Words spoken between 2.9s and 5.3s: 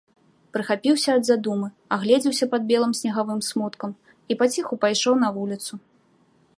снегавым смуткам і паціху пайшоў